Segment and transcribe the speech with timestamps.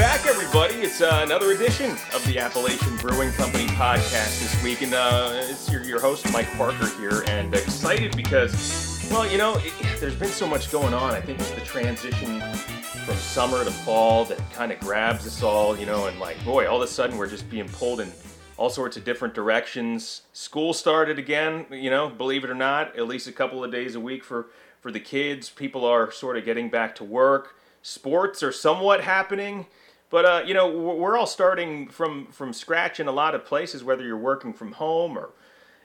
[0.00, 0.76] back, everybody.
[0.76, 5.70] It's uh, another edition of the Appalachian Brewing Company podcast this week, and uh, it's
[5.70, 10.30] your, your host, Mike Parker, here, and excited because, well, you know, it, there's been
[10.30, 11.12] so much going on.
[11.12, 15.76] I think it's the transition from summer to fall that kind of grabs us all,
[15.76, 18.10] you know, and like, boy, all of a sudden we're just being pulled in
[18.56, 20.22] all sorts of different directions.
[20.32, 23.96] School started again, you know, believe it or not, at least a couple of days
[23.96, 24.46] a week for,
[24.80, 25.50] for the kids.
[25.50, 27.58] People are sort of getting back to work.
[27.82, 29.66] Sports are somewhat happening
[30.10, 33.84] but uh, you know, we're all starting from from scratch in a lot of places,
[33.84, 35.30] whether you're working from home or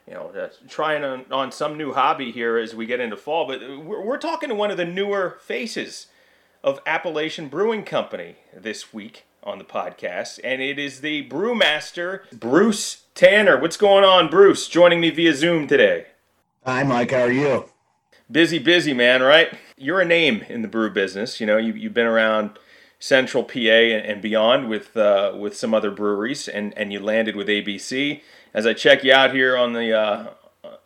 [0.08, 3.48] you know uh, trying on, on some new hobby here as we get into fall.
[3.48, 6.08] But we're, we're talking to one of the newer faces
[6.64, 13.04] of Appalachian Brewing Company this week on the podcast, and it is the brewmaster Bruce
[13.14, 13.60] Tanner.
[13.60, 14.68] What's going on, Bruce?
[14.68, 16.08] Joining me via Zoom today.
[16.66, 17.12] Hi, Mike.
[17.12, 17.66] How are you?
[18.32, 19.22] Busy, busy, man.
[19.22, 19.56] Right?
[19.78, 21.39] You're a name in the brew business.
[21.39, 22.58] You know, you, you've been around
[23.06, 27.48] Central PA and, beyond with uh, with some other breweries, and, and you landed with
[27.48, 28.22] ABC.
[28.52, 30.34] As I check you out here on the uh,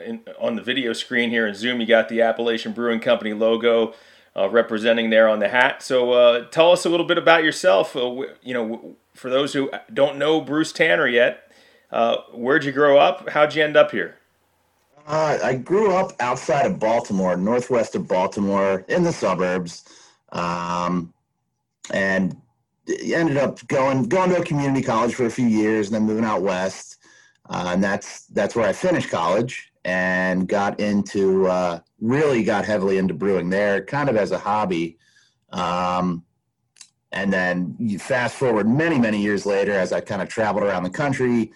[0.05, 3.93] in, on the video screen here in Zoom, you got the Appalachian Brewing Company logo
[4.35, 5.81] uh, representing there on the hat.
[5.81, 7.95] So uh, tell us a little bit about yourself.
[7.95, 11.49] Uh, you know, for those who don't know Bruce Tanner yet,
[11.89, 13.29] uh, where'd you grow up?
[13.29, 14.17] How'd you end up here?
[15.07, 19.85] I grew up outside of Baltimore, northwest of Baltimore, in the suburbs.
[20.33, 21.13] Um,
[21.93, 22.35] and
[23.13, 26.25] ended up going going to a community college for a few years and then moving
[26.25, 26.97] out west.
[27.49, 32.97] Uh, and that's that's where i finished college and got into uh, really got heavily
[32.97, 34.97] into brewing there kind of as a hobby.
[35.51, 36.25] Um,
[37.11, 40.83] and then you fast forward many many years later as i kind of traveled around
[40.83, 41.51] the country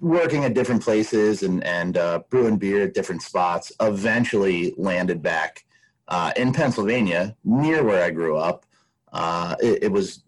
[0.00, 5.64] working at different places and and uh, brewing beer at different spots eventually landed back
[6.08, 8.64] uh, in pennsylvania near where i grew up
[9.12, 10.22] uh, it, it, was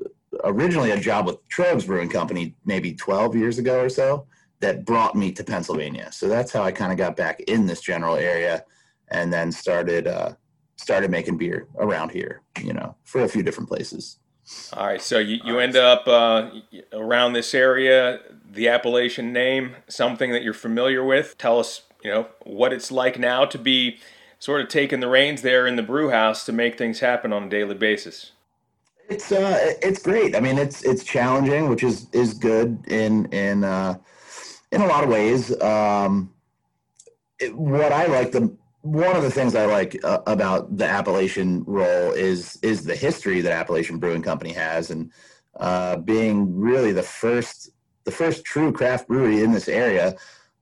[0.44, 4.26] originally a job with Tröegs Brewing Company maybe 12 years ago or so
[4.60, 6.10] that brought me to Pennsylvania.
[6.12, 8.64] So that's how I kind of got back in this general area
[9.08, 10.32] and then started uh,
[10.76, 14.18] started making beer around here, you know, for a few different places.
[14.72, 16.50] All right, so you, you end up uh,
[16.92, 18.20] around this area,
[18.50, 21.38] the Appalachian name, something that you're familiar with.
[21.38, 23.98] Tell us, you know, what it's like now to be
[24.40, 27.44] sort of taking the reins there in the brew house to make things happen on
[27.44, 28.32] a daily basis.
[29.10, 30.36] It's uh, it's great.
[30.36, 33.98] I mean, it's it's challenging, which is is good in in uh,
[34.70, 35.60] in a lot of ways.
[35.60, 36.32] Um,
[37.40, 41.64] it, what I like the one of the things I like uh, about the Appalachian
[41.66, 45.10] role is is the history that Appalachian Brewing Company has, and
[45.58, 47.70] uh, being really the first
[48.04, 50.14] the first true craft brewery in this area.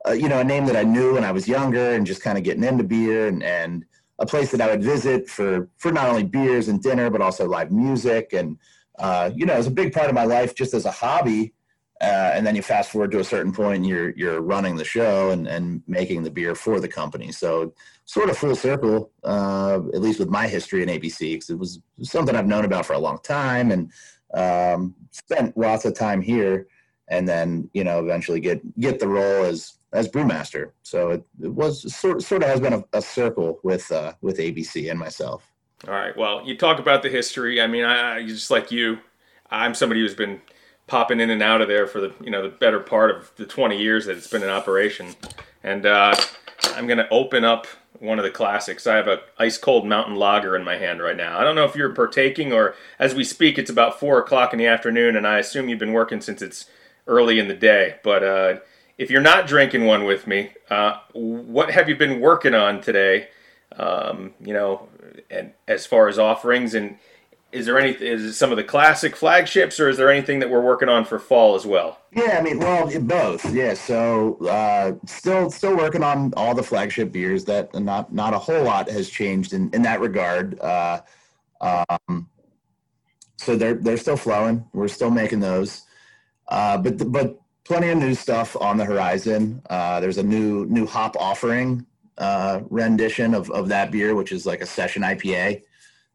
[0.06, 2.38] Uh, you know, a name that I knew when I was younger, and just kind
[2.38, 3.84] of getting into beer and and
[4.18, 7.46] a place that I would visit for for not only beers and dinner, but also
[7.46, 8.32] live music.
[8.32, 8.58] And
[8.98, 11.54] uh, you know, it was a big part of my life just as a hobby.
[12.00, 14.84] Uh, and then you fast forward to a certain point, and you're you're running the
[14.84, 17.32] show and and making the beer for the company.
[17.32, 17.74] So
[18.04, 21.80] sort of full circle, uh, at least with my history in ABC, because it was
[22.02, 23.90] something I've known about for a long time and
[24.34, 26.68] um, spent lots of time here.
[27.10, 30.72] And then you know, eventually get get the role as as brewmaster.
[30.82, 34.38] So it, it was sort sort of has been a, a circle with uh, with
[34.38, 35.50] ABC and myself.
[35.86, 36.16] All right.
[36.16, 37.60] Well, you talk about the history.
[37.60, 38.98] I mean, I, just like you,
[39.50, 40.40] I'm somebody who's been
[40.88, 43.46] popping in and out of there for the you know the better part of the
[43.46, 45.14] 20 years that it's been in operation,
[45.62, 46.14] and uh,
[46.74, 47.66] I'm going to open up
[48.00, 48.86] one of the classics.
[48.86, 51.38] I have a ice cold mountain lager in my hand right now.
[51.38, 54.58] I don't know if you're partaking or as we speak, it's about four o'clock in
[54.58, 56.66] the afternoon, and I assume you've been working since it's
[57.06, 57.96] early in the day.
[58.04, 58.56] But uh,
[58.98, 63.28] if you're not drinking one with me, uh, what have you been working on today?
[63.76, 64.88] Um, you know,
[65.30, 66.98] and as far as offerings, and
[67.52, 70.60] is there any is some of the classic flagships, or is there anything that we're
[70.60, 72.00] working on for fall as well?
[72.12, 73.54] Yeah, I mean, well, both.
[73.54, 77.44] Yeah, so uh, still still working on all the flagship beers.
[77.44, 80.58] That not not a whole lot has changed in in that regard.
[80.58, 81.00] Uh,
[81.60, 82.28] um,
[83.36, 84.66] so they're they're still flowing.
[84.72, 85.82] We're still making those.
[86.48, 89.60] Uh, but the, but plenty of new stuff on the horizon.
[89.68, 91.84] Uh, there's a new new hop offering
[92.16, 95.62] uh, rendition of, of that beer, which is like a session IPA.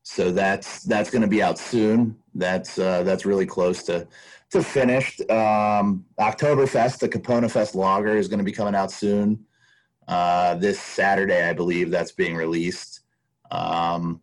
[0.01, 2.17] So that's that's going to be out soon.
[2.33, 4.07] That's uh, that's really close to
[4.49, 5.21] to finished.
[5.29, 9.45] Um, Oktoberfest, the Kipona Fest Lager, is going to be coming out soon.
[10.07, 13.01] Uh, this Saturday, I believe that's being released.
[13.51, 14.21] Um,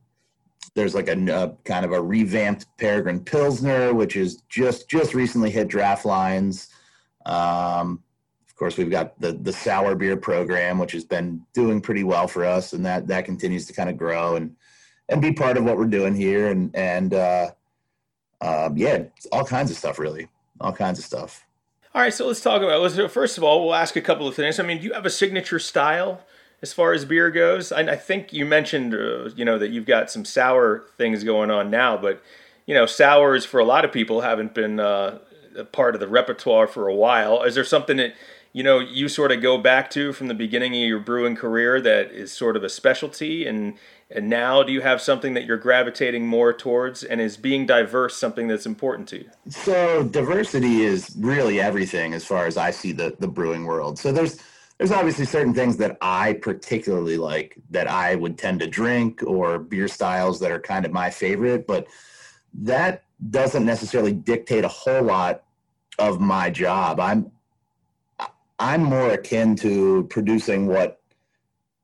[0.75, 5.51] there's like a, a, kind of a revamped Peregrine Pilsner, which is just just recently
[5.51, 6.71] hit draft lines.
[7.27, 8.03] Um,
[8.47, 12.29] of course, we've got the the sour beer program, which has been doing pretty well
[12.29, 14.55] for us, and that that continues to kind of grow and
[15.09, 16.49] and be part of what we're doing here.
[16.49, 17.51] And and uh,
[18.41, 20.29] um, yeah, all kinds of stuff, really,
[20.61, 21.47] all kinds of stuff.
[21.95, 22.81] All right, so let's talk about.
[22.81, 24.61] Let's, first of all, we'll ask a couple of things.
[24.61, 26.21] I mean, do you have a signature style
[26.63, 27.73] as far as beer goes?
[27.73, 31.51] I, I think you mentioned, uh, you know, that you've got some sour things going
[31.51, 32.23] on now, but
[32.67, 35.19] you know, sours for a lot of people haven't been uh,
[35.57, 37.43] a part of the repertoire for a while.
[37.43, 38.15] Is there something that
[38.53, 41.81] you know you sort of go back to from the beginning of your brewing career
[41.81, 43.47] that is sort of a specialty?
[43.47, 43.75] And
[44.11, 47.05] and now do you have something that you're gravitating more towards?
[47.05, 49.31] And is being diverse something that's important to you?
[49.49, 53.99] So diversity is really everything as far as i see the the brewing world.
[53.99, 54.39] So there's
[54.81, 59.59] there's obviously certain things that i particularly like that i would tend to drink or
[59.59, 61.87] beer styles that are kind of my favorite but
[62.55, 65.45] that doesn't necessarily dictate a whole lot
[65.99, 67.31] of my job i'm
[68.59, 71.01] i'm more akin to producing what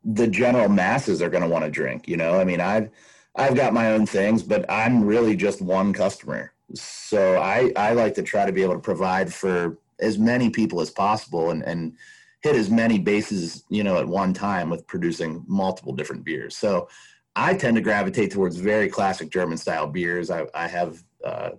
[0.06, 2.06] the general masses are going to want to drink.
[2.06, 2.90] You know, I mean, I've
[3.34, 6.52] I've got my own things, but I'm really just one customer.
[6.74, 10.80] So I I like to try to be able to provide for as many people
[10.80, 11.96] as possible and and
[12.42, 16.56] hit as many bases you know at one time with producing multiple different beers.
[16.56, 16.88] So
[17.34, 20.30] I tend to gravitate towards very classic German style beers.
[20.30, 21.50] I, I have uh,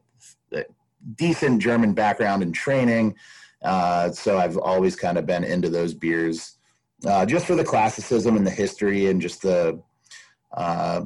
[1.15, 3.15] decent German background and training,
[3.63, 6.57] uh, so I've always kind of been into those beers
[7.05, 9.79] uh, just for the classicism and the history and just the
[10.53, 11.03] uh,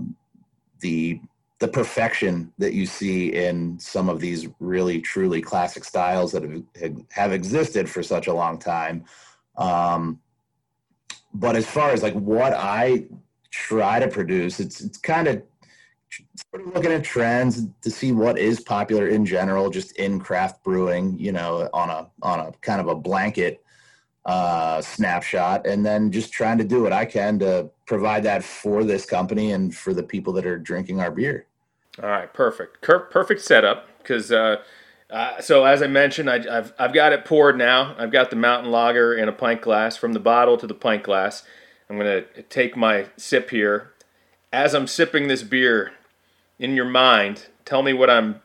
[0.80, 1.20] the
[1.60, 6.96] the perfection that you see in some of these really truly classic styles that have,
[7.12, 9.06] have existed for such a long time.
[9.58, 10.20] Um,
[11.36, 13.06] but as far as like what I
[13.52, 15.44] try to produce, it's it's kind of
[16.52, 20.64] sort of looking at trends to see what is popular in general, just in craft
[20.64, 21.18] brewing.
[21.20, 23.64] You know, on a on a kind of a blanket
[24.26, 28.84] uh, snapshot and then just trying to do what I can to provide that for
[28.84, 31.48] this company and for the people that are drinking our beer.
[32.02, 33.88] All right, perfect, perfect setup.
[33.98, 34.58] Because uh,
[35.10, 37.96] uh, so as I mentioned, I, have I've got it poured now.
[37.98, 41.04] I've got the mountain lager in a pint glass from the bottle to the pint
[41.04, 41.44] glass.
[41.90, 43.92] I'm gonna take my sip here.
[44.54, 45.92] As I'm sipping this beer,
[46.62, 48.42] in your mind, tell me what I'm,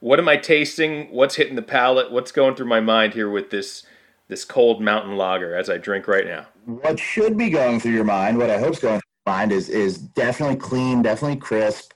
[0.00, 1.10] what am I tasting?
[1.10, 2.12] What's hitting the palate?
[2.12, 3.84] What's going through my mind here with this?
[4.30, 6.46] this cold mountain lager as I drink right now?
[6.64, 9.52] What should be going through your mind, what I hope is going through your mind,
[9.52, 11.92] is is definitely clean, definitely crisp,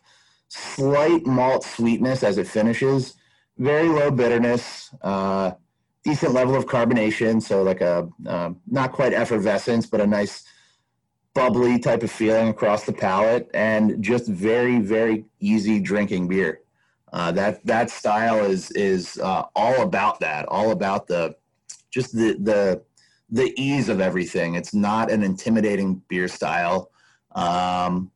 [0.49, 3.15] slight malt sweetness as it finishes,
[3.57, 5.53] very low bitterness, uh,
[6.03, 10.45] decent level of carbonation, so like a uh, not quite effervescence, but a nice
[11.35, 16.61] bubbly type of feeling across the palate, and just very very easy drinking beer.
[17.13, 21.37] Uh, that that style is is uh, all about that, all about the
[21.91, 22.83] just the the
[23.31, 24.55] the ease of everything.
[24.55, 26.91] It's not an intimidating beer style.
[27.33, 28.11] Um,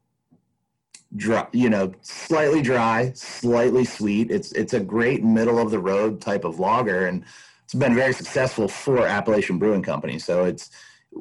[1.17, 4.31] dry, you know, slightly dry, slightly sweet.
[4.31, 7.25] It's it's a great middle of the road type of lager, and
[7.65, 10.19] it's been very successful for Appalachian Brewing Company.
[10.19, 10.71] So it's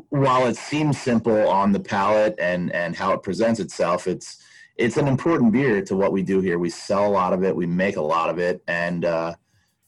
[0.09, 4.43] while it seems simple on the palate and and how it presents itself, it's
[4.77, 6.59] it's an important beer to what we do here.
[6.59, 9.33] We sell a lot of it, we make a lot of it, and uh,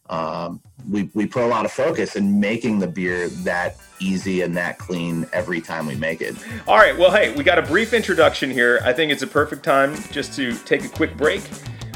[0.09, 4.57] um, we, we put a lot of focus in making the beer that easy and
[4.57, 6.35] that clean every time we make it.
[6.67, 6.97] All right.
[6.97, 8.79] Well, hey, we got a brief introduction here.
[8.83, 11.43] I think it's a perfect time just to take a quick break.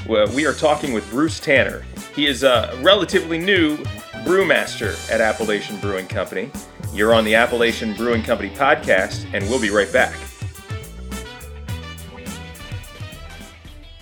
[0.07, 1.83] We are talking with Bruce Tanner.
[2.13, 3.77] He is a relatively new
[4.25, 6.51] brewmaster at Appalachian Brewing Company.
[6.93, 10.15] You're on the Appalachian Brewing Company podcast, and we'll be right back.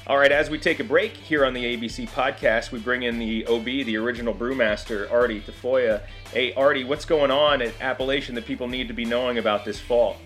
[0.08, 3.18] All right, as we take a break here on the ABC podcast, we bring in
[3.18, 6.02] the OB, the original brewmaster, Artie Tafoya.
[6.34, 9.80] Hey, Artie, what's going on at Appalachian that people need to be knowing about this
[9.80, 10.18] fall?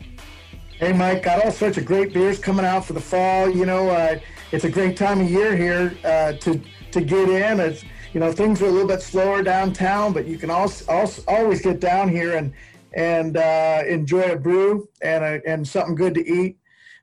[0.79, 3.47] Hey, Mike, got all sorts of great beers coming out for the fall.
[3.47, 4.17] You know, uh,
[4.51, 6.59] it's a great time of year here uh, to
[6.95, 7.59] to get in.
[7.59, 7.83] It's
[8.13, 11.61] you know things are a little bit slower downtown, but you can also, also always
[11.61, 12.53] get down here and
[12.93, 16.57] and uh, enjoy a brew and a, and something good to eat.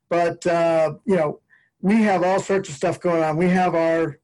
[0.08, 1.40] But uh, you know,
[1.80, 3.36] we have all sorts of stuff going on.
[3.36, 4.18] We have our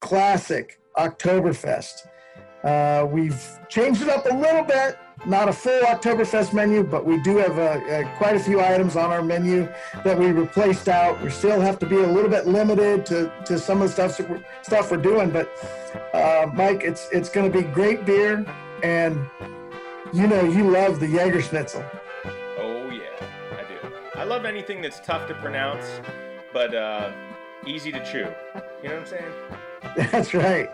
[0.00, 2.08] classic Oktoberfest.
[2.64, 7.20] Uh, we've changed it up a little bit, not a full Oktoberfest menu, but we
[7.22, 9.68] do have a, a, quite a few items on our menu
[10.04, 11.20] that we replaced out.
[11.22, 14.28] We still have to be a little bit limited to, to some of the stuff,
[14.28, 15.50] we're, stuff we're doing, but
[16.14, 18.46] uh, Mike, it's it's going to be great beer,
[18.82, 19.18] and
[20.12, 21.84] you know you love the Jaeger Schnitzel.
[22.58, 23.02] Oh yeah,
[23.58, 23.94] I do.
[24.14, 26.00] I love anything that's tough to pronounce
[26.52, 27.12] but uh,
[27.66, 28.26] easy to chew.
[28.82, 29.32] You know what I'm saying?
[30.10, 30.68] That's right.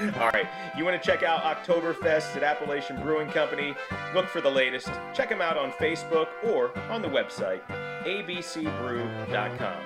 [0.00, 0.46] All right.
[0.76, 3.74] You want to check out Oktoberfest at Appalachian Brewing Company?
[4.14, 4.88] Look for the latest.
[5.12, 7.60] Check them out on Facebook or on the website,
[8.04, 9.82] abcbrew.com.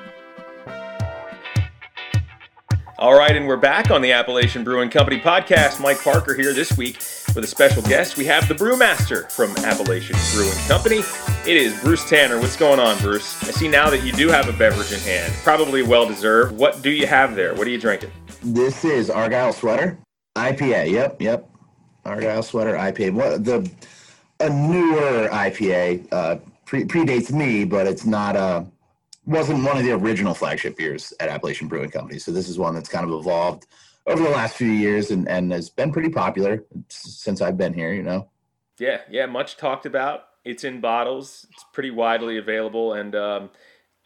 [2.97, 5.81] All right, and we're back on the Appalachian Brewing Company podcast.
[5.81, 6.99] Mike Parker here this week
[7.35, 8.17] with a special guest.
[8.17, 10.99] We have the brewmaster from Appalachian Brewing Company.
[11.45, 12.39] It is Bruce Tanner.
[12.39, 13.43] What's going on, Bruce?
[13.43, 16.57] I see now that you do have a beverage in hand, probably well deserved.
[16.57, 17.53] What do you have there?
[17.55, 18.13] What are you drinking?
[18.45, 19.99] This is Argyle Sweater
[20.37, 20.91] IPA.
[20.91, 21.49] Yep, yep.
[22.05, 23.13] Argyle Sweater IPA.
[23.13, 23.71] What the
[24.41, 26.37] a newer IPA uh,
[26.67, 28.67] pre- predates me, but it's not a
[29.27, 32.19] wasn't one of the original flagship beers at Appalachian Brewing Company.
[32.19, 33.67] So this is one that's kind of evolved
[34.07, 37.95] over the last few years and, and has been pretty popular since I've been here,
[37.95, 38.29] you know.
[38.79, 40.25] Yeah, yeah, much talked about.
[40.45, 41.47] It's in bottles.
[41.53, 43.51] It's pretty widely available, and um,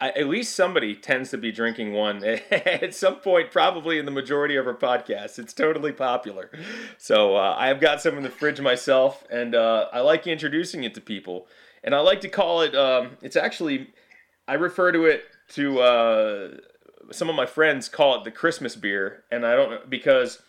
[0.00, 4.54] At least somebody tends to be drinking one at some point, probably in the majority
[4.54, 5.40] of our podcasts.
[5.40, 6.50] It's totally popular.
[6.98, 10.84] So uh, I have got some in the fridge myself, and uh, I like introducing
[10.84, 11.48] it to people.
[11.82, 12.76] And I like to call it.
[12.76, 13.88] Um, it's actually
[14.48, 16.48] I refer to it to uh,
[17.10, 20.40] some of my friends call it the Christmas beer, and I don't because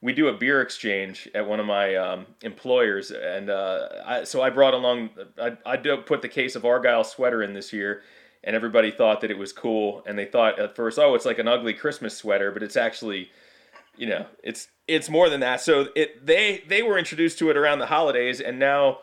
[0.00, 4.42] we do a beer exchange at one of my um, employers, and uh, I, so
[4.42, 8.02] I brought along I, I put the case of Argyle sweater in this year,
[8.44, 11.38] and everybody thought that it was cool, and they thought at first, oh, it's like
[11.38, 13.30] an ugly Christmas sweater, but it's actually
[13.98, 17.58] you know it's it's more than that so it they they were introduced to it
[17.58, 18.96] around the holidays and now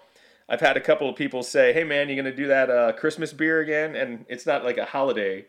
[0.50, 3.32] I've had a couple of people say, "Hey man, you're gonna do that uh, Christmas
[3.32, 5.46] beer again?" And it's not like a holiday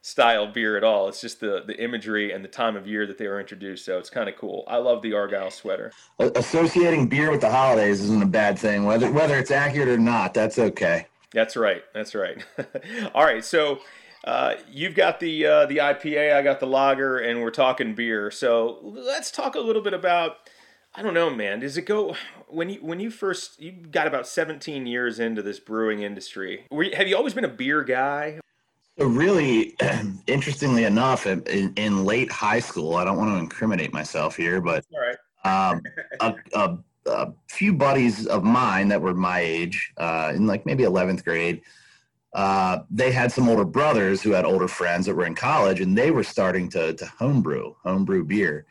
[0.00, 1.08] style beer at all.
[1.08, 3.84] It's just the the imagery and the time of year that they were introduced.
[3.84, 4.62] So it's kind of cool.
[4.68, 5.90] I love the Argyle sweater.
[6.20, 10.34] Associating beer with the holidays isn't a bad thing, whether whether it's accurate or not.
[10.34, 11.06] That's okay.
[11.34, 11.82] That's right.
[11.92, 12.42] That's right.
[13.14, 13.44] all right.
[13.44, 13.80] So.
[14.26, 18.30] Uh, you've got the uh, the IPA, I got the lager, and we're talking beer.
[18.30, 20.38] So let's talk a little bit about
[20.96, 21.60] I don't know, man.
[21.60, 22.14] Does it go
[22.48, 26.66] when you when you first you got about 17 years into this brewing industry?
[26.70, 28.38] You, have you always been a beer guy?
[28.96, 29.74] So really,
[30.28, 34.84] interestingly enough, in, in, late high school, I don't want to incriminate myself here, but
[35.44, 35.82] um,
[36.20, 40.82] a, a, a, few buddies of mine that were my age, uh, in like maybe
[40.82, 41.62] 11th grade,
[42.34, 45.96] uh, they had some older brothers who had older friends that were in college, and
[45.96, 48.66] they were starting to to homebrew homebrew beer.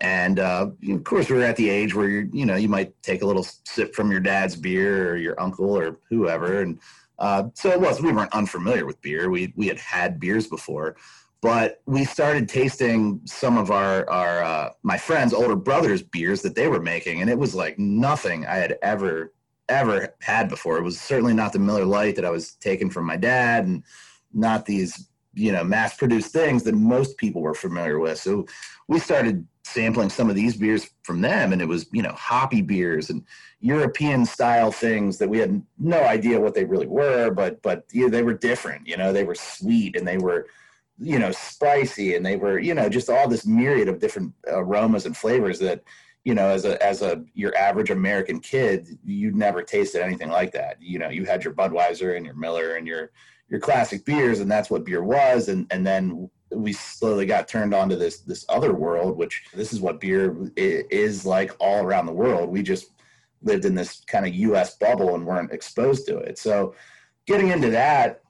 [0.00, 3.00] And uh, of course, we were at the age where you you know you might
[3.02, 6.78] take a little sip from your dad's beer or your uncle or whoever, and
[7.18, 8.00] uh, so it was.
[8.00, 9.30] We weren't unfamiliar with beer.
[9.30, 10.94] We we had had beers before,
[11.40, 16.54] but we started tasting some of our our uh, my friends' older brothers' beers that
[16.54, 19.32] they were making, and it was like nothing I had ever
[19.68, 20.78] ever had before.
[20.78, 23.84] It was certainly not the Miller Lite that I was taking from my dad, and
[24.32, 28.18] not these you know mass produced things that most people were familiar with.
[28.18, 28.46] So
[28.88, 32.62] we started sampling some of these beers from them and it was you know hoppy
[32.62, 33.22] beers and
[33.60, 38.22] european style things that we had no idea what they really were but but they
[38.22, 40.46] were different you know they were sweet and they were
[41.00, 45.06] you know spicy and they were you know just all this myriad of different aromas
[45.06, 45.82] and flavors that
[46.24, 50.52] you know as a as a your average american kid you'd never tasted anything like
[50.52, 50.76] that.
[50.80, 53.12] You know you had your budweiser and your miller and your
[53.48, 57.74] your classic beers and that's what beer was and and then we slowly got turned
[57.74, 62.06] on to this this other world which this is what beer is like all around
[62.06, 62.50] the world.
[62.50, 62.92] We just
[63.42, 66.38] lived in this kind of us bubble and weren't exposed to it.
[66.38, 66.74] So
[67.26, 68.22] getting into that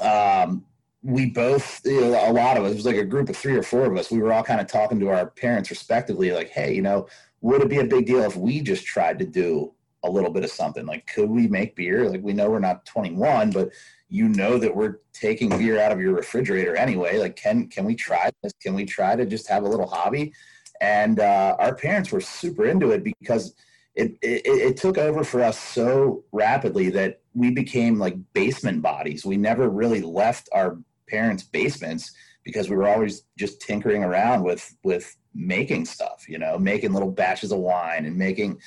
[0.00, 0.64] um,
[1.02, 3.56] we both you know, a lot of us it was like a group of three
[3.56, 6.48] or four of us we were all kind of talking to our parents respectively like
[6.48, 7.06] hey you know
[7.40, 10.42] would it be a big deal if we just tried to do a little bit
[10.42, 13.70] of something like could we make beer like we know we're not 21 but
[14.08, 17.18] you know that we're taking beer out of your refrigerator anyway.
[17.18, 18.52] Like, can can we try this?
[18.60, 20.32] Can we try to just have a little hobby?
[20.80, 23.54] And uh, our parents were super into it because
[23.94, 29.26] it, it, it took over for us so rapidly that we became like basement bodies.
[29.26, 30.78] We never really left our
[31.08, 32.12] parents' basements
[32.44, 36.26] because we were always just tinkering around with with making stuff.
[36.28, 38.60] You know, making little batches of wine and making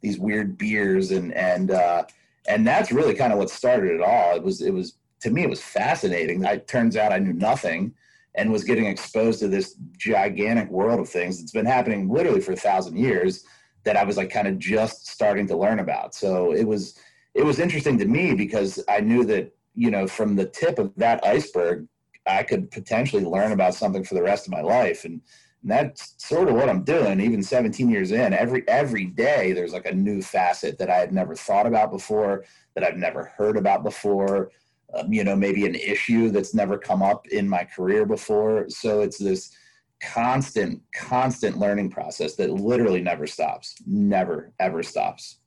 [0.00, 2.04] these weird beers and and uh,
[2.48, 4.34] and that's really kind of what started it all.
[4.34, 6.44] It was it was to me it was fascinating.
[6.44, 7.94] It turns out I knew nothing
[8.34, 12.52] and was getting exposed to this gigantic world of things that's been happening literally for
[12.52, 13.44] a thousand years
[13.84, 16.14] that I was like kind of just starting to learn about.
[16.14, 16.98] So it was
[17.34, 20.92] it was interesting to me because I knew that you know from the tip of
[20.96, 21.86] that iceberg
[22.26, 25.20] I could potentially learn about something for the rest of my life and
[25.62, 27.20] and that's sort of what I'm doing.
[27.20, 31.12] Even 17 years in, every every day there's like a new facet that I had
[31.12, 32.44] never thought about before,
[32.74, 34.52] that I've never heard about before.
[34.94, 38.70] Um, you know, maybe an issue that's never come up in my career before.
[38.70, 39.54] So it's this
[40.00, 45.40] constant, constant learning process that literally never stops, never ever stops.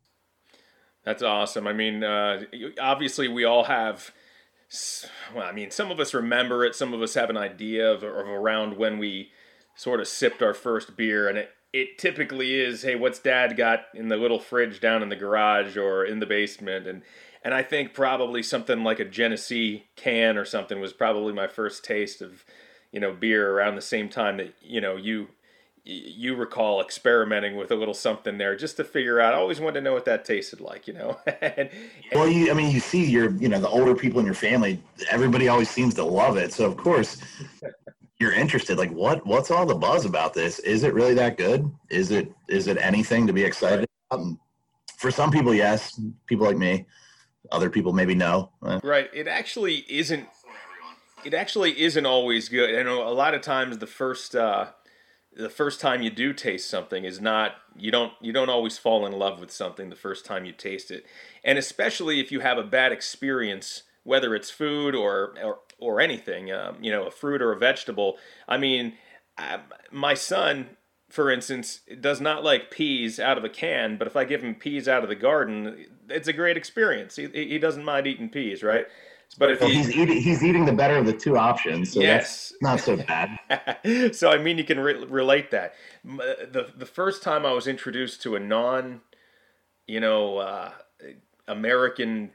[1.04, 1.66] That's awesome.
[1.66, 2.44] I mean, uh,
[2.80, 4.12] obviously, we all have.
[5.36, 6.76] Well, I mean, some of us remember it.
[6.76, 9.32] Some of us have an idea of, of around when we
[9.76, 13.86] sort of sipped our first beer, and it it typically is, hey, what's Dad got
[13.94, 17.02] in the little fridge down in the garage or in the basement, and
[17.44, 21.84] and I think probably something like a Genesee can or something was probably my first
[21.84, 22.46] taste of
[22.92, 25.30] you know beer around the same time that you know you
[25.84, 29.34] you recall experimenting with a little something there just to figure out.
[29.34, 31.20] I always wanted to know what that tasted like, you know.
[31.42, 31.70] and,
[32.14, 34.82] well, you, I mean, you see your, you know, the older people in your family.
[35.10, 37.18] Everybody always seems to love it, so of course
[38.20, 38.78] you're interested.
[38.78, 40.60] Like, what, what's all the buzz about this?
[40.60, 41.70] Is it really that good?
[41.90, 44.24] Is it, is it anything to be excited about?
[44.24, 44.38] And
[44.98, 46.00] for some people, yes.
[46.28, 46.86] People like me.
[47.52, 48.52] Other people maybe no.
[48.62, 49.10] Right.
[49.14, 50.28] It actually isn't.
[51.26, 52.80] It actually isn't always good.
[52.80, 54.36] I know a lot of times the first.
[54.36, 54.68] Uh,
[55.36, 59.06] the first time you do taste something is not you don't you don't always fall
[59.06, 61.06] in love with something the first time you taste it.
[61.44, 66.52] And especially if you have a bad experience whether it's food or or, or anything
[66.52, 68.18] um, you know a fruit or a vegetable.
[68.48, 68.94] I mean
[69.38, 69.60] I,
[69.92, 70.72] my son
[71.10, 74.56] for instance does not like peas out of a can but if i give him
[74.56, 77.16] peas out of the garden it's a great experience.
[77.16, 78.86] He, he doesn't mind eating peas right
[79.38, 81.94] but if well, he's eating, he's eating the better of the two options.
[81.94, 83.40] So yes, not so bad.
[84.14, 85.74] so I mean, you can re- relate that.
[86.04, 89.02] The the first time I was introduced to a non,
[89.88, 90.72] you know, uh,
[91.48, 92.32] American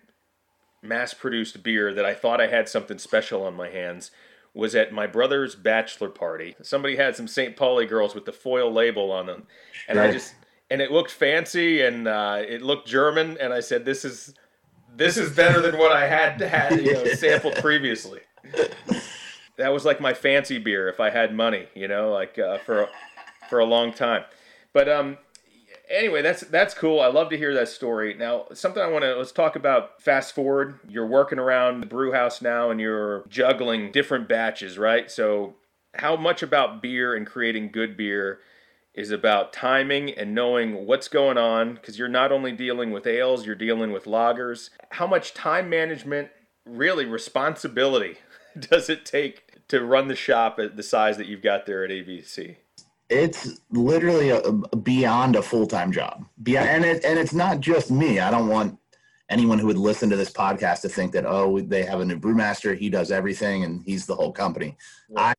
[0.83, 4.11] mass-produced beer that I thought I had something special on my hands
[4.55, 6.57] was at my brother's bachelor party.
[6.63, 7.57] Somebody had some St.
[7.57, 9.47] Pauli girls with the foil label on them,
[9.87, 10.35] and I just
[10.71, 14.35] and it looked fancy and uh, it looked German, and I said, "This is."
[14.97, 18.21] This is better than what I had had you know sampled previously.
[19.57, 22.83] That was like my fancy beer if I had money, you know, like uh, for
[22.83, 22.89] a,
[23.49, 24.25] for a long time.
[24.73, 25.17] But um,
[25.89, 27.01] anyway, that's that's cool.
[27.01, 28.15] I love to hear that story.
[28.15, 30.01] Now, something I want to let's talk about.
[30.03, 35.11] Fast forward, you're working around the brew house now, and you're juggling different batches, right?
[35.11, 35.55] So,
[35.95, 38.41] how much about beer and creating good beer?
[38.97, 43.45] Is about timing and knowing what's going on because you're not only dealing with ales,
[43.45, 44.71] you're dealing with lagers.
[44.91, 46.31] How much time management,
[46.65, 48.17] really responsibility,
[48.59, 51.91] does it take to run the shop at the size that you've got there at
[51.91, 52.57] ABC?
[53.09, 56.25] It's literally a, a beyond a full time job.
[56.43, 58.19] Beyond, and it, and it's not just me.
[58.19, 58.79] I don't want
[59.29, 62.19] anyone who would listen to this podcast to think that oh they have a new
[62.19, 64.77] brewmaster, he does everything, and he's the whole company.
[65.17, 65.35] I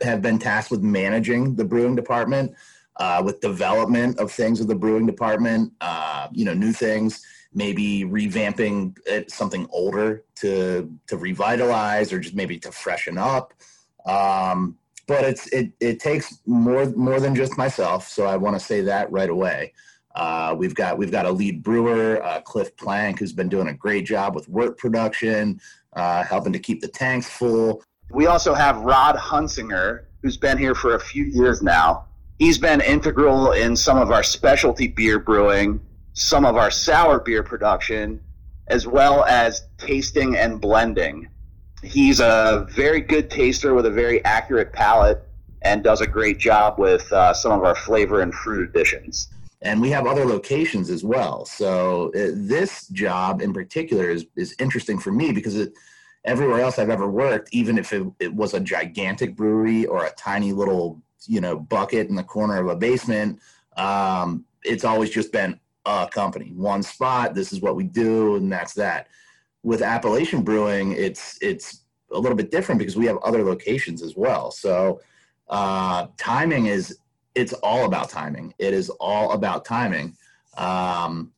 [0.00, 2.54] have been tasked with managing the brewing department
[2.96, 8.04] uh, with development of things with the brewing department, uh, you know, new things, maybe
[8.04, 13.54] revamping it, something older to to revitalize or just maybe to freshen up.
[14.06, 14.76] Um,
[15.06, 18.80] but it's it it takes more more than just myself, so I want to say
[18.82, 19.72] that right away.
[20.14, 23.74] Uh, we've got we've got a lead brewer, uh, Cliff Plank, who's been doing a
[23.74, 25.60] great job with work production,
[25.94, 27.82] uh, helping to keep the tanks full.
[28.10, 32.06] We also have Rod Hunsinger, who's been here for a few years now,
[32.38, 35.80] He's been integral in some of our specialty beer brewing,
[36.14, 38.20] some of our sour beer production,
[38.66, 41.28] as well as tasting and blending.
[41.82, 45.22] He's a very good taster with a very accurate palate
[45.62, 49.28] and does a great job with uh, some of our flavor and fruit additions.
[49.62, 51.46] And we have other locations as well.
[51.46, 55.72] So uh, this job in particular is, is interesting for me because it,
[56.24, 60.10] everywhere else I've ever worked, even if it, it was a gigantic brewery or a
[60.12, 63.40] tiny little you know bucket in the corner of a basement.
[63.76, 67.34] Um, it's always just been a company, one spot.
[67.34, 69.08] This is what we do, and that's that.
[69.62, 74.14] With Appalachian Brewing, it's it's a little bit different because we have other locations as
[74.16, 74.50] well.
[74.50, 75.00] So
[75.48, 76.98] uh, timing is
[77.34, 78.54] it's all about timing.
[78.58, 80.16] It is all about timing.
[80.56, 81.32] Um,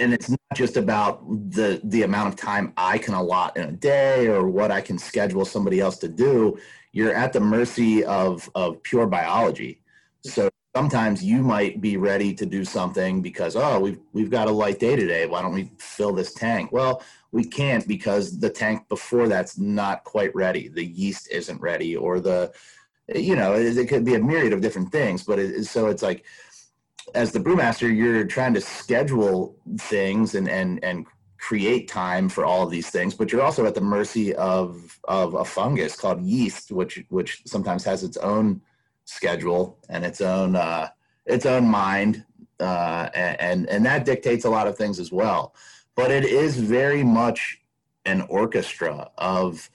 [0.00, 3.72] and it's not just about the the amount of time I can allot in a
[3.72, 6.58] day or what I can schedule somebody else to do
[6.94, 9.82] you're at the mercy of of pure biology.
[10.22, 14.52] So sometimes you might be ready to do something because oh we've we've got a
[14.52, 15.26] light day today.
[15.26, 16.70] Why don't we fill this tank?
[16.72, 17.02] Well,
[17.32, 20.68] we can't because the tank before that's not quite ready.
[20.68, 22.52] The yeast isn't ready, or the
[23.12, 25.24] you know it, it could be a myriad of different things.
[25.24, 26.24] But it, so it's like
[27.16, 31.06] as the brewmaster, you're trying to schedule things and and and
[31.48, 35.34] create time for all of these things, but you're also at the mercy of of
[35.34, 38.62] a fungus called yeast, which which sometimes has its own
[39.04, 40.88] schedule and its own uh,
[41.26, 42.24] its own mind,
[42.60, 45.54] uh, and and that dictates a lot of things as well.
[45.94, 47.60] But it is very much
[48.06, 49.68] an orchestra of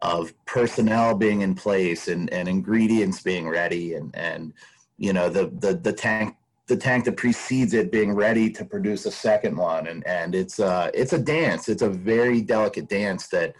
[0.00, 4.54] of personnel being in place and, and ingredients being ready and and
[4.96, 6.34] you know the the the tank
[6.70, 10.58] the tank that precedes it being ready to produce a second one and and it's
[10.58, 13.54] uh it's a dance it's a very delicate dance that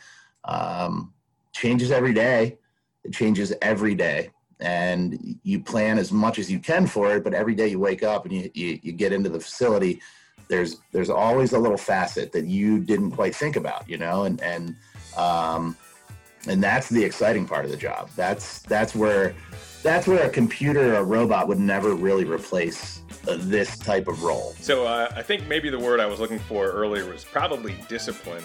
[0.45, 1.13] um
[1.53, 2.57] changes every day
[3.05, 7.25] it changes every day and you plan as much as you can for it.
[7.25, 10.01] But every day you wake up and you, you, you get into the facility,
[10.49, 14.41] there's there's always a little facet that you didn't quite think about, you know, and
[14.43, 14.77] and
[15.17, 15.77] um,
[16.47, 18.11] and that's the exciting part of the job.
[18.17, 19.35] That's that's where
[19.83, 24.55] that's where a computer or a robot would never really replace this type of role.
[24.61, 28.45] So uh, I think maybe the word I was looking for earlier was probably discipline,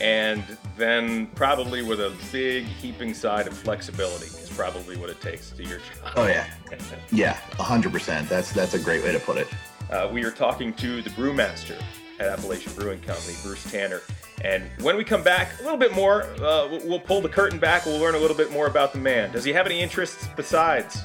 [0.00, 0.42] and
[0.76, 5.64] then probably with a big heaping side of flexibility is probably what it takes to
[5.64, 6.12] your job.
[6.16, 6.46] Oh yeah,
[7.10, 8.28] yeah, hundred percent.
[8.28, 9.48] That's that's a great way to put it.
[9.90, 11.80] Uh, we are talking to the brewmaster
[12.20, 14.02] at Appalachian Brewing Company, Bruce Tanner.
[14.42, 17.84] And when we come back, a little bit more, uh, we'll pull the curtain back.
[17.84, 19.32] We'll learn a little bit more about the man.
[19.32, 21.02] Does he have any interests besides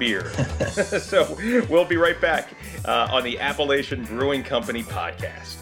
[0.00, 0.28] beer?
[0.72, 1.36] so
[1.68, 2.48] we'll be right back
[2.84, 5.58] uh, on the Appalachian Brewing Company podcast.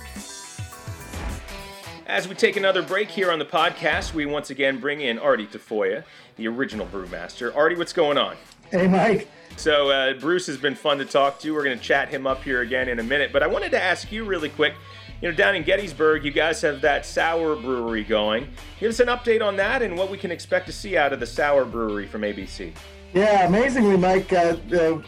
[2.07, 5.47] As we take another break here on the podcast, we once again bring in Artie
[5.47, 6.05] Tafoya,
[6.37, 7.55] the original brewmaster.
[7.55, 8.35] Artie, what's going on?
[8.71, 9.29] Hey, Mike.
[9.57, 11.53] So, uh, Bruce has been fun to talk to.
[11.53, 13.31] We're going to chat him up here again in a minute.
[13.31, 14.73] But I wanted to ask you really quick
[15.21, 18.49] you know, down in Gettysburg, you guys have that sour brewery going.
[18.79, 21.19] Give us an update on that and what we can expect to see out of
[21.19, 22.73] the sour brewery from ABC.
[23.15, 24.33] Yeah, amazingly, Mike.
[24.33, 25.03] Uh, uh,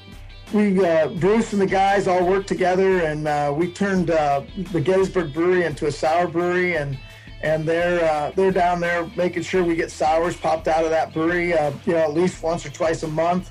[0.54, 4.80] we uh, Bruce and the guys all worked together, and uh, we turned uh, the
[4.80, 6.98] Gettysburg Brewery into a sour brewery, and
[7.42, 11.12] and they're uh, they're down there making sure we get sours popped out of that
[11.12, 13.50] brewery, uh, you know, at least once or twice a month.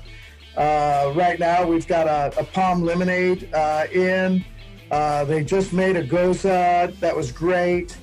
[0.56, 3.44] Uh, right now, we've got a, a palm lemonade
[3.92, 4.44] in.
[4.90, 6.42] they just made a gose
[7.00, 7.96] that was great.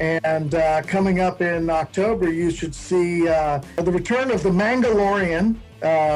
[0.00, 0.52] And
[0.86, 5.56] coming up in October, you should see the return of the Mangalorian,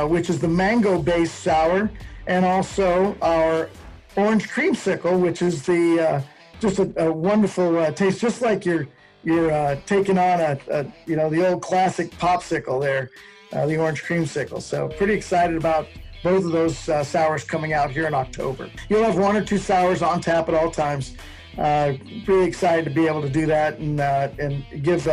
[0.07, 1.91] which is the mango-based sour
[2.29, 3.69] and also our
[4.17, 6.23] orange creamsicle, which is the uh,
[6.61, 8.87] just a, a wonderful uh, taste, just like you're
[9.25, 13.11] you're uh, taking on a, a, you know the old classic popsicle there,
[13.53, 14.63] uh, the orange creamsicle.
[14.63, 15.89] So pretty excited about
[16.23, 18.71] both of those uh, sours coming out here in October.
[18.89, 21.15] You'll have one or two sours on tap at all times.
[21.57, 21.95] Uh,
[22.27, 25.07] really excited to be able to do that and and give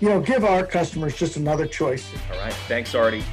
[0.00, 2.10] you know give our customers just another choice.
[2.30, 3.24] All right, thanks, Artie.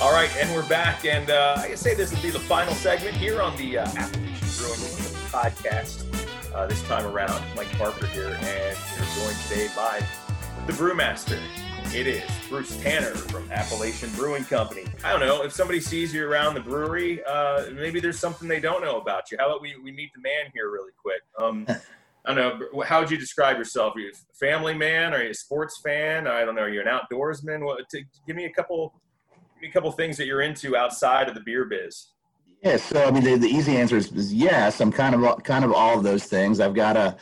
[0.00, 3.14] All right, and we're back, and uh, I say this will be the final segment
[3.14, 4.80] here on the uh, Appalachian Brewing
[5.28, 6.54] podcast.
[6.54, 10.02] Uh, this time around, Mike Parker here, and we're joined today by
[10.66, 11.38] the brewmaster.
[11.94, 14.86] It is Bruce Tanner from Appalachian Brewing Company.
[15.04, 18.58] I don't know if somebody sees you around the brewery, uh, maybe there's something they
[18.58, 19.36] don't know about you.
[19.38, 21.20] How about we, we meet the man here really quick?
[21.38, 21.66] Um,
[22.24, 22.82] I don't know.
[22.84, 23.96] How would you describe yourself?
[23.96, 25.12] Are you a family man?
[25.12, 26.26] Are you a sports fan?
[26.26, 26.62] I don't know.
[26.62, 27.66] Are you an outdoorsman?
[27.66, 28.94] What, to, give me a couple
[29.68, 32.06] a couple things that you're into outside of the beer biz.
[32.62, 34.80] Yeah, so I mean, the, the easy answer is, is, yes.
[34.80, 36.60] I'm kind of kind of all of those things.
[36.60, 37.16] I've got a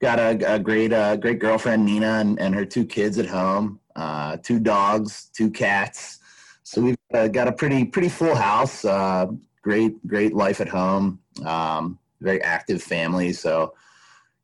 [0.00, 3.80] got a, a great uh, great girlfriend Nina and, and her two kids at home,
[3.96, 6.18] uh, two dogs, two cats.
[6.62, 8.84] So we've uh, got a pretty pretty full house.
[8.84, 9.28] Uh,
[9.62, 11.20] great great life at home.
[11.44, 13.32] Um, very active family.
[13.32, 13.74] So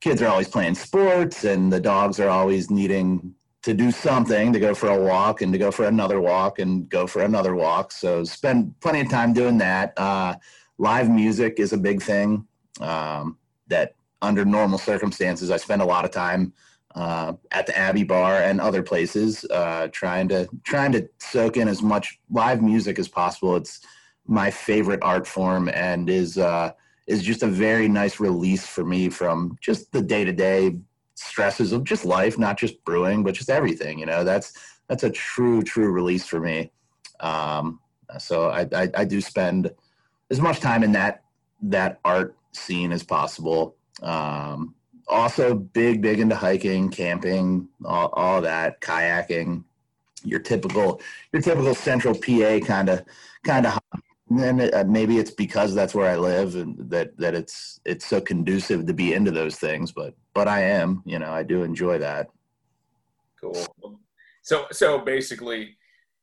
[0.01, 4.61] kids are always playing sports, and the dogs are always needing to do something, to
[4.61, 7.93] go for a walk and to go for another walk and go for another walk.
[7.93, 9.93] So spend plenty of time doing that.
[9.97, 10.37] Uh,
[10.79, 12.47] live music is a big thing
[12.81, 16.53] um, that under normal circumstances, I spend a lot of time
[16.95, 21.69] uh, at the Abbey Bar and other places, uh, trying to trying to soak in
[21.69, 23.57] as much live music as possible.
[23.57, 23.81] It's
[24.27, 26.73] my favorite art form and is uh,
[27.07, 30.77] is just a very nice release for me from just the day to day
[31.19, 33.99] stresses of just life, not just brewing, but just everything.
[33.99, 34.53] You know, that's
[34.89, 36.71] that's a true true release for me.
[37.21, 37.81] Um,
[38.19, 39.71] so I, I, I do spend
[40.31, 41.23] as much time in that
[41.63, 43.77] that art scene as possible.
[44.03, 44.75] Um,
[45.09, 49.65] also, big big into hiking, camping, all, all that, kayaking.
[50.25, 51.01] Your typical
[51.33, 53.05] your typical central PA kind of
[53.45, 53.79] kind of
[54.31, 58.21] and uh, maybe it's because that's where I live and that that it's it's so
[58.21, 59.93] conducive to be into those things.
[59.93, 62.29] But but I am, you know, I do enjoy that.
[63.41, 63.67] Cool.
[64.43, 65.77] So so basically,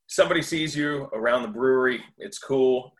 [0.06, 2.02] somebody sees you around the brewery.
[2.16, 2.94] It's cool.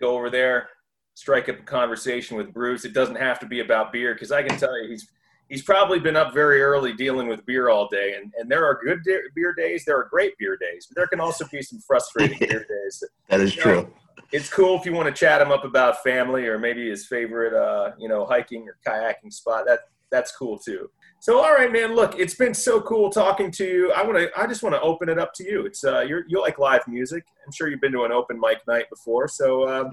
[0.00, 0.70] Go over there,
[1.12, 2.86] strike up a conversation with Bruce.
[2.86, 5.10] It doesn't have to be about beer because I can tell you he's
[5.50, 8.14] he's probably been up very early dealing with beer all day.
[8.14, 9.84] And, and there are good de- beer days.
[9.84, 13.04] There are great beer days, but there can also be some frustrating beer days.
[13.28, 13.92] That is true
[14.32, 17.52] it's cool if you want to chat him up about family or maybe his favorite,
[17.52, 19.64] uh, you know, hiking or kayaking spot.
[19.66, 20.90] That that's cool too.
[21.20, 21.94] So, all right, man.
[21.94, 23.92] Look, it's been so cool talking to you.
[23.92, 24.30] I want to.
[24.38, 25.66] I just want to open it up to you.
[25.66, 27.24] It's uh, you're you like live music.
[27.44, 29.28] I'm sure you've been to an open mic night before.
[29.28, 29.90] So, um,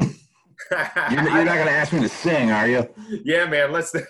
[0.71, 2.89] You're, you're not going to ask me to sing, are you?
[3.23, 3.71] Yeah, man.
[3.71, 3.93] Let's.
[3.95, 4.01] All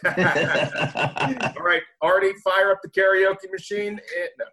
[1.63, 3.99] right, Artie, fire up the karaoke machine.
[3.99, 4.45] Eh, no.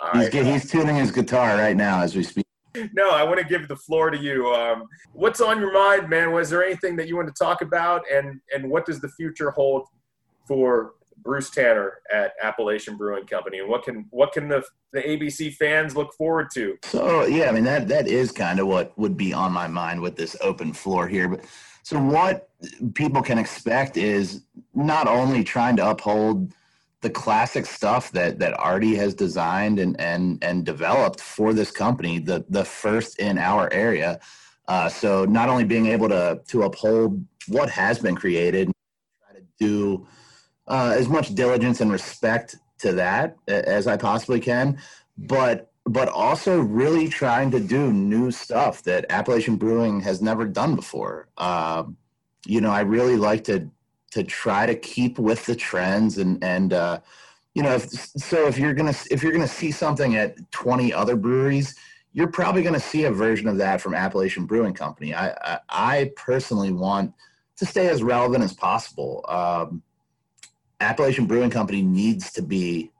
[0.00, 2.44] All he's, he's tuning his guitar right now as we speak.
[2.92, 4.52] No, I want to give the floor to you.
[4.52, 6.32] Um, what's on your mind, man?
[6.32, 9.50] Was there anything that you want to talk about, and and what does the future
[9.52, 9.86] hold
[10.46, 15.54] for Bruce Tanner at Appalachian Brewing Company, and what can what can the the ABC
[15.54, 16.76] fans look forward to?
[16.82, 20.00] So yeah, I mean that that is kind of what would be on my mind
[20.00, 21.28] with this open floor here.
[21.28, 21.44] But
[21.82, 22.50] so what
[22.94, 24.42] people can expect is
[24.74, 26.52] not only trying to uphold
[27.00, 32.18] the classic stuff that that Artie has designed and and and developed for this company,
[32.18, 34.20] the the first in our area.
[34.66, 38.72] Uh, so not only being able to to uphold what has been created,
[39.22, 40.06] try to do
[40.68, 44.78] uh, as much diligence and respect to that as I possibly can,
[45.16, 50.74] but but also really trying to do new stuff that Appalachian Brewing has never done
[50.74, 51.28] before.
[51.36, 51.98] Um,
[52.46, 53.70] you know, I really like to
[54.14, 57.00] to try to keep with the trends and and uh,
[57.54, 61.16] you know if, so if you're gonna if you're gonna see something at 20 other
[61.16, 61.74] breweries
[62.12, 66.12] you're probably to see a version of that from Appalachian brewing company I, I, I
[66.14, 67.12] personally want
[67.56, 69.82] to stay as relevant as possible um,
[70.84, 72.90] Appalachian brewing company needs to be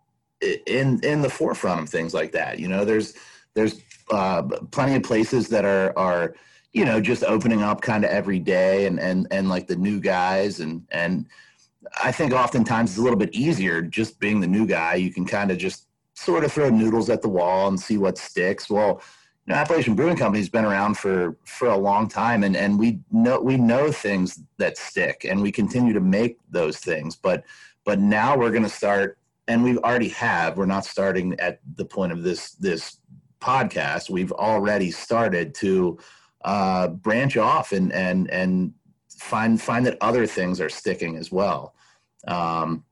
[0.67, 3.15] in in the forefront of things like that you know there's
[3.55, 4.43] there's uh,
[4.73, 6.35] plenty of places that are are
[6.75, 10.01] you know, just opening up kind of every day and, and, and like the new
[10.01, 10.59] guys.
[10.59, 11.27] And, and
[12.03, 14.97] I think oftentimes it's a little bit easier just being the new guy.
[14.97, 18.19] You can kind of just sort of throw noodles at the wall and see what
[18.19, 18.69] sticks.
[18.69, 19.01] Well,
[19.47, 22.77] you know, Appalachian Brewing Company has been around for, for a long time and, and
[22.77, 27.15] we know, we know things that stick and we continue to make those things.
[27.15, 27.45] But,
[27.85, 31.85] but now we're going to start and we already have, we're not starting at the
[31.85, 32.99] point of this, this
[33.41, 34.09] podcast.
[34.09, 35.99] We've already started to,
[36.45, 38.73] uh, branch off and and and
[39.09, 41.75] find find that other things are sticking as well.
[42.29, 42.85] Um,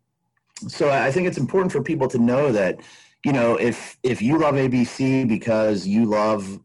[0.69, 2.81] so I think it's important for people to know that
[3.25, 6.61] you know if if you love ABC because you love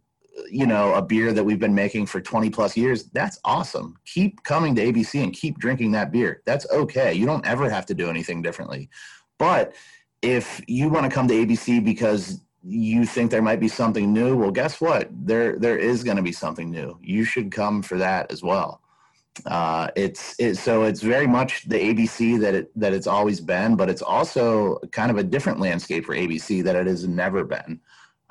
[0.50, 3.98] you know a beer that we've been making for 20 plus years that's awesome.
[4.06, 6.42] Keep coming to abc and keep drinking that beer.
[6.46, 7.14] That's okay.
[7.14, 8.90] You don't ever have to do anything differently.
[9.38, 9.74] But
[10.22, 14.36] if you want to come to abc because you think there might be something new
[14.36, 15.10] well guess what?
[15.12, 16.98] There there is going to be something new.
[17.02, 18.82] You should come for that as well.
[19.46, 23.76] Uh, it's it, so it's very much the abc that it that it's always been
[23.76, 27.80] but it's also kind of a different landscape for abc that it has never been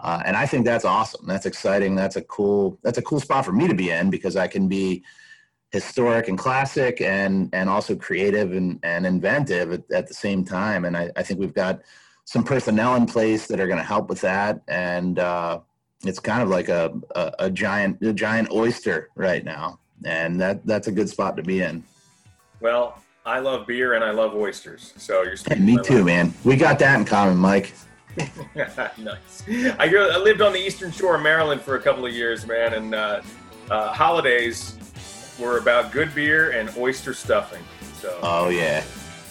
[0.00, 3.44] uh, and i think that's awesome that's exciting that's a cool that's a cool spot
[3.44, 5.02] for me to be in because i can be
[5.72, 10.84] historic and classic and and also creative and, and inventive at, at the same time
[10.84, 11.80] and I, I think we've got
[12.26, 14.60] some personnel in place that are going to help with that.
[14.68, 15.60] And uh,
[16.04, 20.66] it's kind of like a, a, a, giant a giant oyster right now, and that
[20.66, 21.82] that's a good spot to be in.
[22.60, 25.36] Well, I love beer and I love oysters, so you're.
[25.36, 26.34] Hey, me too, man.
[26.44, 27.72] We got that in common, Mike.
[28.98, 29.44] nice.
[29.78, 32.46] I, grew, I lived on the eastern shore of Maryland for a couple of years,
[32.46, 33.22] man, and uh,
[33.70, 34.76] uh, holidays
[35.38, 37.62] were about good beer and oyster stuffing.
[38.00, 38.18] So.
[38.22, 38.82] Oh yeah.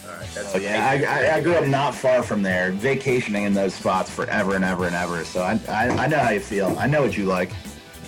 [0.06, 3.44] All right, that's oh, yeah, I, I, I, grew up not far from there, vacationing
[3.44, 5.26] in those spots forever and ever and ever.
[5.26, 6.76] So I, I, I know how you feel.
[6.78, 7.52] I know what you like.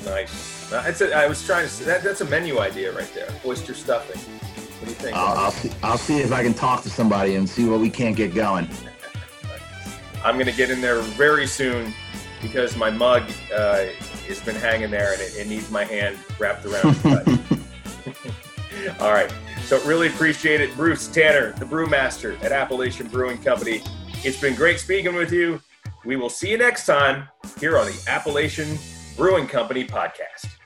[0.06, 0.72] Nice.
[0.72, 1.70] Uh, a, I was trying to.
[1.70, 3.30] Say, That, that's a menu idea right there.
[3.46, 4.20] Oyster stuffing.
[4.20, 5.18] What do you think?
[5.18, 5.72] I'll, I'll, see.
[5.82, 8.70] I'll see if I can talk to somebody and see what we can't get going.
[10.28, 11.94] I'm gonna get in there very soon
[12.42, 13.24] because my mug
[13.56, 13.86] uh,
[14.28, 16.98] has been hanging there and it, it needs my hand wrapped around.
[19.00, 19.34] All right.
[19.62, 20.76] So really appreciate it.
[20.76, 23.82] Bruce Tanner, the brewmaster at Appalachian Brewing Company.
[24.26, 25.62] It's been great speaking with you.
[26.04, 28.78] We will see you next time here on the Appalachian
[29.16, 30.57] Brewing Company podcast.